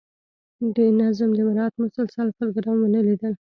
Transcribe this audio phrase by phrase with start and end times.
[0.75, 3.33] د نظم د مراعات مسلسل پروګرام ونه لیدل.